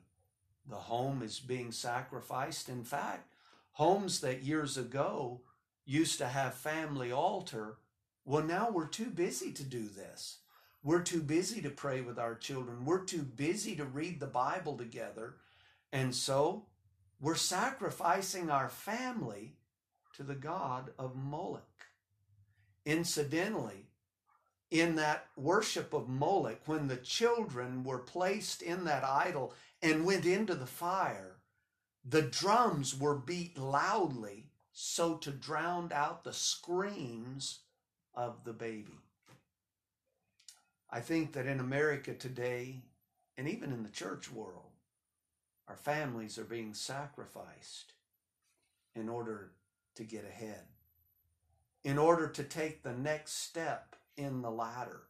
The 0.71 0.77
home 0.77 1.23
is 1.23 1.41
being 1.41 1.73
sacrificed. 1.73 2.69
In 2.69 2.85
fact, 2.85 3.33
homes 3.73 4.21
that 4.21 4.45
years 4.45 4.77
ago 4.77 5.41
used 5.89 6.19
to 6.19 6.29
have 6.29 6.53
family 6.55 7.11
altar, 7.11 7.79
well, 8.27 8.45
now 8.45 8.69
we're 8.71 8.87
too 8.87 9.09
busy 9.09 9.53
to 9.53 9.65
do 9.65 9.89
this. 9.89 10.39
We're 10.83 11.03
too 11.03 11.23
busy 11.23 11.63
to 11.63 11.71
pray 11.71 12.03
with 12.03 12.19
our 12.19 12.35
children. 12.35 12.85
We're 12.85 13.05
too 13.05 13.23
busy 13.23 13.75
to 13.77 13.85
read 13.85 14.21
the 14.21 14.27
Bible 14.27 14.77
together. 14.77 15.37
And 15.91 16.15
so 16.15 16.67
we're 17.19 17.35
sacrificing 17.35 18.51
our 18.51 18.69
family 18.69 19.55
to 20.15 20.23
the 20.23 20.35
God 20.35 20.91
of 20.99 21.17
Moloch. 21.17 21.63
Incidentally, 22.85 23.87
in 24.71 24.97
that 24.97 25.27
worship 25.37 25.95
of 25.95 26.09
Moloch, 26.09 26.61
when 26.67 26.87
the 26.87 26.97
children 26.99 27.83
were 27.83 27.99
placed 27.99 28.61
in 28.61 28.85
that 28.85 29.05
idol 29.05 29.55
and 29.83 30.05
went 30.05 30.27
into 30.27 30.55
the 30.55 30.67
fire, 30.67 31.37
the 32.05 32.23
drums 32.23 32.99
were 32.99 33.17
beat 33.17 33.57
loudly 33.57 34.48
so 34.81 35.17
to 35.17 35.33
drown 35.33 35.91
out 35.93 36.23
the 36.23 36.33
screams 36.33 37.63
of 38.15 38.45
the 38.45 38.53
baby. 38.53 39.01
I 40.89 41.01
think 41.01 41.33
that 41.33 41.47
in 41.47 41.59
America 41.59 42.15
today, 42.15 42.83
and 43.37 43.49
even 43.49 43.73
in 43.73 43.83
the 43.83 43.89
church 43.89 44.31
world, 44.31 44.71
our 45.67 45.75
families 45.75 46.39
are 46.39 46.45
being 46.45 46.75
sacrificed 46.75 47.95
in 48.95 49.09
order 49.09 49.51
to 49.97 50.05
get 50.05 50.25
ahead, 50.25 50.63
in 51.83 51.99
order 51.99 52.29
to 52.29 52.45
take 52.45 52.85
the 52.85 52.95
next 52.95 53.33
step 53.33 53.97
in 54.17 54.43
the 54.43 54.51
ladder, 54.51 55.09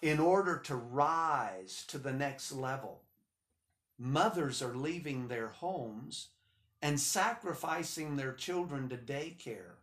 in 0.00 0.20
order 0.20 0.58
to 0.58 0.76
rise 0.76 1.84
to 1.88 1.98
the 1.98 2.12
next 2.12 2.52
level. 2.52 3.02
Mothers 3.98 4.62
are 4.62 4.76
leaving 4.76 5.26
their 5.26 5.48
homes 5.48 6.28
and 6.82 6.98
sacrificing 7.00 8.16
their 8.16 8.32
children 8.32 8.88
to 8.88 8.96
daycare 8.96 9.76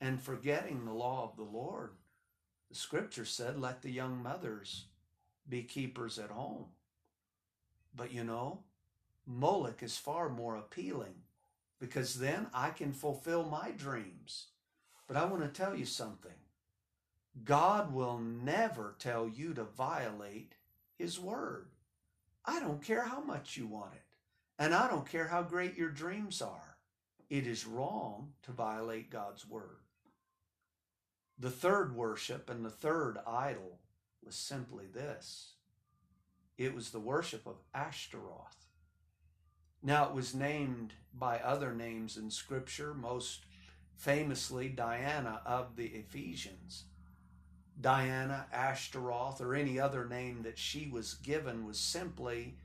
and 0.00 0.20
forgetting 0.20 0.84
the 0.84 0.92
law 0.92 1.24
of 1.24 1.36
the 1.36 1.50
Lord. 1.50 1.92
The 2.68 2.74
scripture 2.74 3.24
said, 3.24 3.60
let 3.60 3.80
the 3.80 3.90
young 3.90 4.20
mothers 4.22 4.86
be 5.48 5.62
keepers 5.62 6.18
at 6.18 6.30
home. 6.30 6.66
But 7.94 8.12
you 8.12 8.24
know, 8.24 8.64
Moloch 9.24 9.82
is 9.82 9.96
far 9.96 10.28
more 10.28 10.56
appealing 10.56 11.14
because 11.78 12.16
then 12.16 12.48
I 12.52 12.70
can 12.70 12.92
fulfill 12.92 13.44
my 13.44 13.70
dreams. 13.70 14.48
But 15.06 15.16
I 15.16 15.24
want 15.24 15.42
to 15.42 15.48
tell 15.48 15.76
you 15.76 15.86
something 15.86 16.32
God 17.44 17.92
will 17.92 18.18
never 18.18 18.96
tell 18.98 19.28
you 19.28 19.54
to 19.54 19.64
violate 19.64 20.54
His 20.98 21.20
word. 21.20 21.68
I 22.44 22.60
don't 22.60 22.82
care 22.82 23.02
how 23.02 23.20
much 23.20 23.56
you 23.56 23.66
want 23.66 23.92
it. 23.94 24.05
And 24.58 24.74
I 24.74 24.88
don't 24.88 25.08
care 25.08 25.28
how 25.28 25.42
great 25.42 25.76
your 25.76 25.90
dreams 25.90 26.40
are. 26.40 26.76
It 27.28 27.46
is 27.46 27.66
wrong 27.66 28.32
to 28.44 28.52
violate 28.52 29.10
God's 29.10 29.46
word. 29.46 29.80
The 31.38 31.50
third 31.50 31.94
worship 31.94 32.48
and 32.48 32.64
the 32.64 32.70
third 32.70 33.18
idol 33.26 33.80
was 34.24 34.34
simply 34.34 34.86
this 34.86 35.52
it 36.56 36.74
was 36.74 36.90
the 36.90 37.00
worship 37.00 37.46
of 37.46 37.56
Ashtaroth. 37.74 38.66
Now, 39.82 40.08
it 40.08 40.14
was 40.14 40.34
named 40.34 40.94
by 41.12 41.38
other 41.38 41.74
names 41.74 42.16
in 42.16 42.30
Scripture, 42.30 42.94
most 42.94 43.44
famously 43.94 44.68
Diana 44.68 45.42
of 45.44 45.76
the 45.76 45.86
Ephesians. 45.86 46.84
Diana, 47.78 48.46
Ashtaroth, 48.52 49.40
or 49.40 49.54
any 49.54 49.78
other 49.78 50.06
name 50.06 50.42
that 50.44 50.58
she 50.58 50.88
was 50.88 51.14
given 51.14 51.66
was 51.66 51.78
simply 51.78 52.56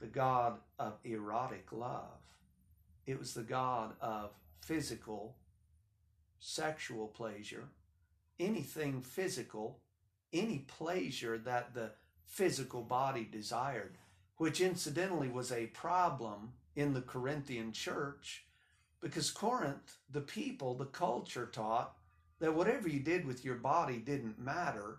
the 0.00 0.06
God 0.06 0.58
of 0.78 0.98
erotic 1.04 1.72
love. 1.72 2.20
It 3.06 3.18
was 3.18 3.34
the 3.34 3.42
God 3.42 3.92
of 4.00 4.30
physical, 4.60 5.36
sexual 6.40 7.08
pleasure, 7.08 7.64
anything 8.38 9.02
physical, 9.02 9.80
any 10.32 10.58
pleasure 10.68 11.38
that 11.38 11.74
the 11.74 11.92
physical 12.26 12.82
body 12.82 13.26
desired, 13.30 13.96
which 14.36 14.60
incidentally 14.60 15.28
was 15.28 15.50
a 15.50 15.66
problem 15.66 16.52
in 16.76 16.92
the 16.92 17.00
Corinthian 17.00 17.72
church 17.72 18.44
because 19.00 19.30
Corinth, 19.30 19.96
the 20.10 20.20
people, 20.20 20.74
the 20.74 20.84
culture 20.84 21.46
taught 21.46 21.94
that 22.40 22.54
whatever 22.54 22.88
you 22.88 23.00
did 23.00 23.26
with 23.26 23.44
your 23.44 23.54
body 23.56 23.98
didn't 23.98 24.38
matter. 24.38 24.98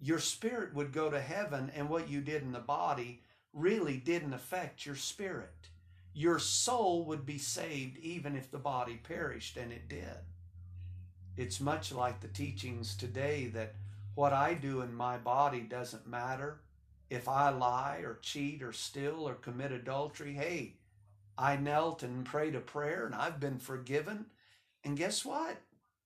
Your 0.00 0.18
spirit 0.18 0.74
would 0.74 0.92
go 0.92 1.10
to 1.10 1.20
heaven, 1.20 1.70
and 1.74 1.88
what 1.88 2.08
you 2.08 2.20
did 2.20 2.42
in 2.42 2.52
the 2.52 2.58
body 2.58 3.22
really 3.52 3.96
didn't 3.96 4.34
affect 4.34 4.86
your 4.86 4.96
spirit. 4.96 5.68
Your 6.12 6.38
soul 6.38 7.04
would 7.06 7.24
be 7.24 7.38
saved 7.38 7.98
even 7.98 8.36
if 8.36 8.50
the 8.50 8.58
body 8.58 8.98
perished, 9.02 9.56
and 9.56 9.72
it 9.72 9.88
did. 9.88 10.18
It's 11.36 11.60
much 11.60 11.92
like 11.92 12.20
the 12.20 12.28
teachings 12.28 12.96
today 12.96 13.46
that 13.54 13.74
what 14.16 14.32
I 14.32 14.54
do 14.54 14.80
in 14.80 14.92
my 14.92 15.16
body 15.16 15.60
doesn't 15.60 16.08
matter. 16.08 16.60
If 17.08 17.28
I 17.28 17.50
lie 17.50 18.00
or 18.04 18.18
cheat 18.20 18.62
or 18.62 18.72
steal 18.72 19.28
or 19.28 19.34
commit 19.34 19.70
adultery, 19.70 20.34
hey, 20.34 20.74
I 21.38 21.56
knelt 21.56 22.02
and 22.02 22.26
prayed 22.26 22.56
a 22.56 22.60
prayer 22.60 23.06
and 23.06 23.14
I've 23.14 23.38
been 23.38 23.60
forgiven. 23.60 24.26
And 24.82 24.96
guess 24.96 25.24
what? 25.24 25.58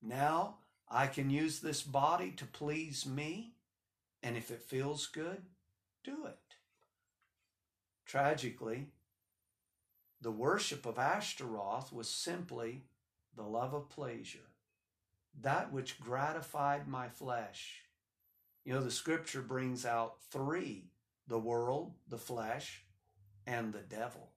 Now 0.03 0.57
I 0.91 1.07
can 1.07 1.31
use 1.31 1.61
this 1.61 1.81
body 1.83 2.33
to 2.33 2.45
please 2.45 3.07
me. 3.07 3.55
And 4.23 4.37
if 4.37 4.51
it 4.51 4.61
feels 4.61 5.07
good, 5.07 5.43
do 6.05 6.27
it. 6.27 6.52
Tragically, 8.13 8.89
the 10.21 10.31
worship 10.31 10.85
of 10.85 10.99
Ashtaroth 10.99 11.95
was 11.95 12.11
simply 12.11 12.85
the 13.35 13.43
love 13.43 13.73
of 13.73 13.89
pleasure, 13.89 14.51
that 15.41 15.73
which 15.73 15.99
gratified 15.99 16.87
my 16.87 17.09
flesh. 17.09 17.85
You 18.67 18.75
know, 18.75 18.83
the 18.83 18.91
scripture 18.91 19.41
brings 19.41 19.87
out 19.87 20.17
three 20.31 20.91
the 21.27 21.39
world, 21.39 21.95
the 22.07 22.19
flesh, 22.19 22.85
and 23.47 23.73
the 23.73 23.81
devil. 23.81 24.29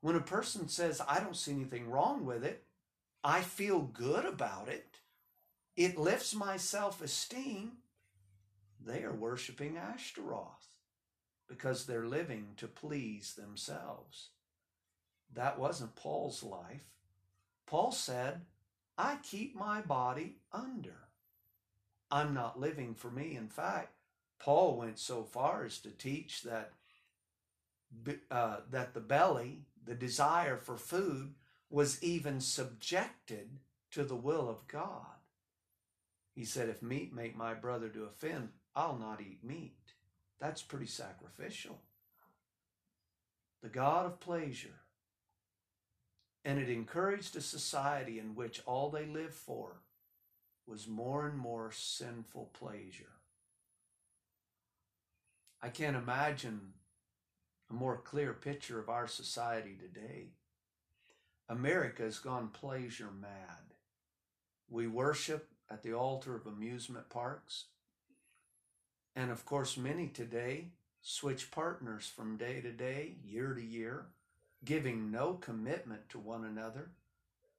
When 0.00 0.16
a 0.16 0.20
person 0.20 0.66
says, 0.66 1.00
I 1.06 1.20
don't 1.20 1.36
see 1.36 1.52
anything 1.52 1.88
wrong 1.88 2.26
with 2.26 2.44
it, 2.44 2.64
I 3.22 3.42
feel 3.42 3.82
good 3.82 4.24
about 4.24 4.68
it, 4.68 4.98
it 5.76 5.96
lifts 5.96 6.34
my 6.34 6.56
self 6.56 7.00
esteem, 7.00 7.74
they 8.84 9.04
are 9.04 9.14
worshiping 9.14 9.76
Ashtaroth 9.76 10.73
because 11.48 11.86
they're 11.86 12.06
living 12.06 12.48
to 12.56 12.66
please 12.66 13.34
themselves. 13.34 14.30
That 15.32 15.58
wasn't 15.58 15.96
Paul's 15.96 16.42
life. 16.42 16.84
Paul 17.66 17.92
said, 17.92 18.42
I 18.96 19.18
keep 19.22 19.56
my 19.56 19.80
body 19.80 20.36
under. 20.52 21.08
I'm 22.10 22.34
not 22.34 22.60
living 22.60 22.94
for 22.94 23.10
me. 23.10 23.36
In 23.36 23.48
fact, 23.48 23.94
Paul 24.38 24.76
went 24.76 24.98
so 24.98 25.24
far 25.24 25.64
as 25.64 25.78
to 25.78 25.90
teach 25.90 26.42
that 26.42 26.72
uh, 28.30 28.58
that 28.70 28.94
the 28.94 29.00
belly, 29.00 29.62
the 29.84 29.94
desire 29.94 30.56
for 30.56 30.76
food, 30.76 31.34
was 31.70 32.02
even 32.02 32.40
subjected 32.40 33.58
to 33.92 34.04
the 34.04 34.16
will 34.16 34.48
of 34.48 34.66
God. 34.68 35.06
He 36.34 36.44
said, 36.44 36.68
"If 36.68 36.82
meat 36.82 37.14
make 37.14 37.36
my 37.36 37.54
brother 37.54 37.88
to 37.88 38.04
offend, 38.04 38.50
I'll 38.74 38.98
not 38.98 39.20
eat 39.20 39.44
meat." 39.44 39.93
That's 40.44 40.60
pretty 40.60 40.88
sacrificial. 40.88 41.78
The 43.62 43.70
God 43.70 44.04
of 44.04 44.20
pleasure. 44.20 44.82
And 46.44 46.58
it 46.58 46.68
encouraged 46.68 47.34
a 47.34 47.40
society 47.40 48.18
in 48.18 48.34
which 48.34 48.60
all 48.66 48.90
they 48.90 49.06
lived 49.06 49.32
for 49.32 49.80
was 50.66 50.86
more 50.86 51.26
and 51.26 51.38
more 51.38 51.72
sinful 51.72 52.50
pleasure. 52.52 53.14
I 55.62 55.70
can't 55.70 55.96
imagine 55.96 56.74
a 57.70 57.72
more 57.72 57.96
clear 57.96 58.34
picture 58.34 58.78
of 58.78 58.90
our 58.90 59.08
society 59.08 59.78
today. 59.80 60.26
America 61.48 62.02
has 62.02 62.18
gone 62.18 62.48
pleasure 62.48 63.08
mad. 63.18 63.72
We 64.68 64.88
worship 64.88 65.48
at 65.70 65.82
the 65.82 65.94
altar 65.94 66.36
of 66.36 66.46
amusement 66.46 67.08
parks. 67.08 67.64
And 69.16 69.30
of 69.30 69.44
course, 69.44 69.76
many 69.76 70.08
today 70.08 70.68
switch 71.02 71.50
partners 71.50 72.10
from 72.14 72.36
day 72.36 72.60
to 72.60 72.72
day, 72.72 73.14
year 73.24 73.54
to 73.54 73.62
year, 73.62 74.06
giving 74.64 75.10
no 75.10 75.34
commitment 75.34 76.08
to 76.08 76.18
one 76.18 76.44
another. 76.44 76.90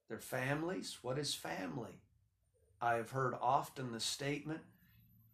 Their 0.08 0.18
families, 0.18 0.98
what 1.02 1.18
is 1.18 1.34
family? 1.34 2.00
I 2.80 2.94
have 2.94 3.10
heard 3.10 3.34
often 3.40 3.92
the 3.92 4.00
statement, 4.00 4.60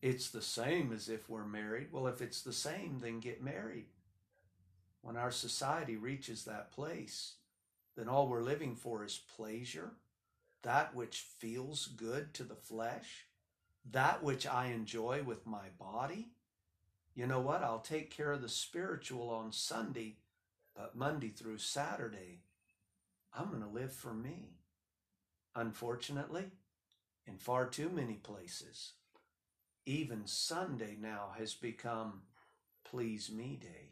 it's 0.01 0.31
the 0.31 0.43
same 0.43 0.93
as 0.93 1.09
if 1.09 1.29
we're 1.29 1.45
married. 1.45 1.89
Well, 1.93 2.09
if 2.09 2.21
it's 2.21 2.43
the 2.43 2.53
same, 2.53 2.99
then 3.01 3.21
get 3.21 3.43
married. 3.43 3.87
When 5.01 5.17
our 5.17 5.31
society 5.31 5.97
reaches 5.97 6.45
that 6.45 6.73
place, 6.73 7.35
then 7.97 8.09
all 8.09 8.29
we're 8.29 8.43
living 8.43 8.75
for 8.75 9.05
is 9.05 9.21
pleasure, 9.37 9.93
that 10.63 10.95
which 10.95 11.27
feels 11.39 11.87
good 11.87 12.35
to 12.35 12.45
the 12.45 12.55
flesh, 12.55 13.27
that 13.91 14.23
which 14.23 14.47
I 14.47 14.67
enjoy 14.67 15.23
with 15.23 15.47
my 15.47 15.69
body, 15.79 16.29
you 17.15 17.27
know 17.27 17.41
what? 17.41 17.63
I'll 17.63 17.81
take 17.81 18.11
care 18.11 18.33
of 18.33 18.43
the 18.43 18.49
spiritual 18.49 19.29
on 19.31 19.53
Sunday, 19.53 20.17
but 20.75 20.97
Monday 20.97 21.29
through 21.29 21.59
Saturday, 21.59 22.41
I'm 23.37 23.49
going 23.49 23.63
to 23.63 23.69
live 23.69 23.93
for 23.93 24.15
me. 24.15 24.57
Unfortunately, 25.55 26.45
in 27.27 27.37
far 27.37 27.67
too 27.67 27.91
many 27.91 28.15
places, 28.15 28.93
even 29.85 30.27
Sunday 30.27 30.97
now 31.01 31.33
has 31.37 31.55
become 31.55 32.23
Please 32.85 33.31
Me 33.31 33.59
Day. 33.61 33.91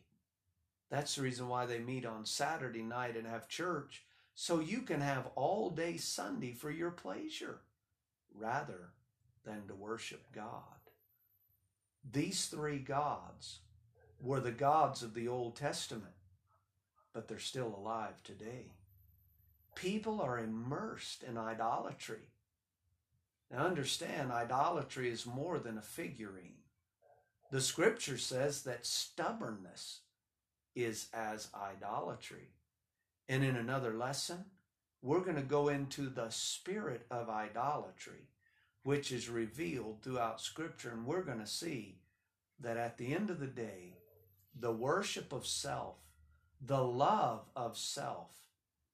That's 0.91 1.17
the 1.17 1.23
reason 1.23 1.49
why 1.49 1.67
they 1.67 1.79
meet 1.79 2.07
on 2.07 2.25
Saturday 2.27 2.83
night 2.83 3.17
and 3.17 3.27
have 3.27 3.49
church, 3.49 4.03
so 4.35 4.61
you 4.61 4.81
can 4.81 5.01
have 5.01 5.29
all 5.35 5.71
day 5.71 5.97
Sunday 5.97 6.53
for 6.53 6.71
your 6.71 6.91
pleasure 6.91 7.61
rather 8.35 8.91
than 9.45 9.67
to 9.69 9.75
worship 9.75 10.23
God. 10.35 10.81
These 12.11 12.47
three 12.47 12.79
gods 12.79 13.61
were 14.21 14.41
the 14.41 14.53
gods 14.53 15.03
of 15.03 15.15
the 15.15 15.29
Old 15.29 15.57
Testament, 15.57 16.15
but 17.13 17.29
they're 17.29 17.39
still 17.39 17.75
alive 17.77 18.23
today. 18.23 18.73
People 19.75 20.21
are 20.21 20.39
immersed 20.39 21.23
in 21.23 21.39
idolatry. 21.39 22.29
Now, 23.51 23.67
understand, 23.67 24.31
idolatry 24.31 25.11
is 25.11 25.27
more 25.27 25.59
than 25.59 25.79
a 25.79 25.83
figurine. 25.83 26.61
The 27.51 27.61
scripture 27.61 28.19
says 28.19 28.63
that 28.63 28.87
stubbornness 28.87 30.01
is 30.77 31.09
as 31.13 31.49
idolatry. 31.55 32.53
And 33.29 33.43
in 33.43 33.57
another 33.57 33.95
lesson, 33.95 34.45
we're 35.03 35.21
going 35.21 35.37
to 35.37 35.43
go 35.43 35.69
into 35.69 36.09
the 36.09 36.31
spirit 36.31 37.07
of 37.11 37.29
idolatry, 37.29 38.29
which 38.83 39.13
is 39.13 39.29
revealed 39.29 39.99
throughout 40.03 40.41
scripture. 40.41 40.91
And 40.91 41.07
we're 41.07 41.23
going 41.23 41.41
to 41.41 41.47
see 41.47 41.99
that 42.61 42.77
at 42.77 42.99
the 42.99 43.15
end 43.15 43.31
of 43.31 43.41
the 43.41 43.47
day, 43.47 43.95
the 44.59 44.73
worship 44.73 45.33
of 45.33 45.47
self, 45.47 45.97
the 46.65 46.83
love 46.83 47.49
of 47.57 47.77
self, 47.77 48.31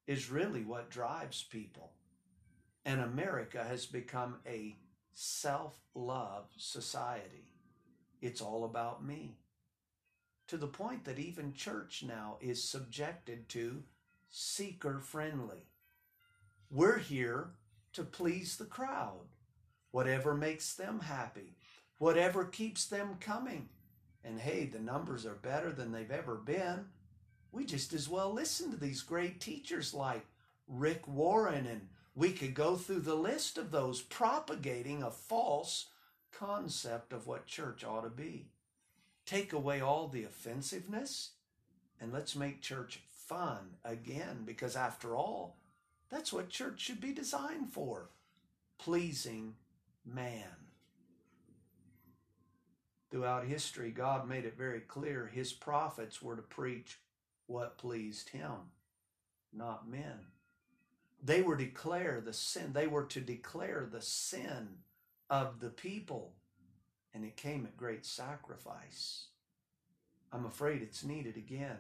is 0.07 0.31
really 0.31 0.63
what 0.63 0.91
drives 0.91 1.43
people. 1.43 1.93
And 2.85 3.01
America 3.01 3.65
has 3.65 3.87
become 3.87 4.37
a 4.47 4.77
self 5.13 5.81
love 5.95 6.45
society. 6.57 7.53
It's 8.21 8.41
all 8.41 8.65
about 8.65 9.05
me. 9.05 9.39
To 10.49 10.57
the 10.57 10.69
point 10.69 11.05
that 11.05 11.19
even 11.19 11.53
church 11.53 12.05
now 12.07 12.37
is 12.41 12.63
subjected 12.63 13.49
to 13.51 13.83
seeker 14.31 15.01
friendly. 15.01 15.67
We're 16.71 16.99
here 16.99 17.51
to 17.95 18.05
please 18.05 18.57
the 18.57 18.65
crowd, 18.65 19.27
whatever 19.97 20.35
makes 20.35 20.75
them 20.75 21.01
happy, 21.01 21.57
whatever 21.97 22.45
keeps 22.45 22.85
them 22.85 23.17
coming. 23.19 23.67
And 24.23 24.39
hey, 24.39 24.67
the 24.67 24.79
numbers 24.79 25.25
are 25.25 25.37
better 25.37 25.73
than 25.73 25.91
they've 25.91 26.11
ever 26.11 26.35
been. 26.35 26.85
We 27.51 27.65
just 27.65 27.95
as 27.95 28.07
well 28.07 28.31
listen 28.31 28.71
to 28.71 28.77
these 28.77 29.01
great 29.01 29.41
teachers 29.41 29.95
like 29.95 30.27
Rick 30.69 31.09
Warren, 31.09 31.65
and 31.65 31.89
we 32.15 32.33
could 32.33 32.53
go 32.53 32.77
through 32.77 33.01
the 33.01 33.15
list 33.15 33.57
of 33.57 33.71
those 33.71 34.03
propagating 34.03 35.03
a 35.03 35.11
false 35.11 35.87
concept 36.31 37.15
of 37.15 37.27
what 37.27 37.47
church 37.47 37.83
ought 37.83 38.03
to 38.03 38.11
be. 38.11 38.51
Take 39.25 39.55
away 39.55 39.81
all 39.81 40.09
the 40.09 40.25
offensiveness 40.25 41.31
and 42.03 42.13
let's 42.13 42.37
make 42.37 42.61
church 42.61 43.01
fun 43.09 43.77
again 43.83 44.43
because, 44.45 44.77
after 44.77 45.17
all, 45.17 45.57
that's 46.11 46.35
what 46.35 46.51
church 46.51 46.83
should 46.83 47.01
be 47.01 47.15
designed 47.15 47.73
for 47.73 48.11
pleasing 48.79 49.55
man. 50.07 50.57
Throughout 53.11 53.45
history, 53.47 53.91
God 53.91 54.29
made 54.29 54.45
it 54.45 54.59
very 54.59 54.81
clear 54.81 55.27
his 55.27 55.53
prophets 55.53 56.21
were 56.23 56.37
to 56.37 56.43
preach 56.43 56.99
what 57.47 57.79
pleased 57.79 58.31
him, 58.31 58.71
not 59.53 59.89
men. 59.89 60.27
They 61.23 61.43
were 61.43 61.57
declare 61.57 62.21
the 62.21 62.33
sin, 62.33 62.73
they 62.73 62.87
were 62.87 63.05
to 63.05 63.21
declare 63.21 63.89
the 63.91 64.03
sin 64.03 64.69
of 65.31 65.61
the 65.61 65.71
people, 65.71 66.35
and 67.15 67.25
it 67.25 67.37
came 67.37 67.65
at 67.65 67.77
great 67.77 68.05
sacrifice. 68.05 69.27
I'm 70.33 70.45
afraid 70.45 70.83
it's 70.83 71.05
needed 71.05 71.37
again. 71.37 71.79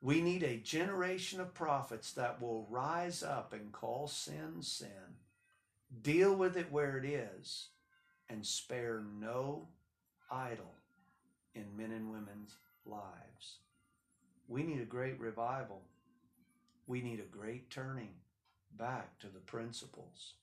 We 0.00 0.20
need 0.20 0.42
a 0.42 0.56
generation 0.56 1.40
of 1.40 1.54
prophets 1.54 2.12
that 2.14 2.42
will 2.42 2.66
rise 2.68 3.22
up 3.22 3.52
and 3.52 3.70
call 3.70 4.08
sin 4.08 4.62
sin, 4.62 5.16
deal 6.00 6.34
with 6.34 6.56
it 6.56 6.72
where 6.72 6.96
it 6.96 7.04
is, 7.04 7.68
and 8.28 8.46
spare 8.46 9.02
no 9.20 9.68
idol 10.30 10.74
in 11.54 11.76
men 11.76 11.92
and 11.92 12.10
women's 12.10 12.56
lives. 12.86 13.58
We 14.48 14.62
need 14.62 14.80
a 14.80 14.86
great 14.86 15.20
revival. 15.20 15.82
We 16.86 17.00
need 17.00 17.20
a 17.20 17.36
great 17.36 17.70
turning 17.70 18.14
back 18.78 19.18
to 19.20 19.26
the 19.26 19.40
principles 19.40 20.34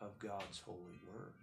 of 0.00 0.18
God's 0.18 0.60
holy 0.64 1.00
word. 1.12 1.34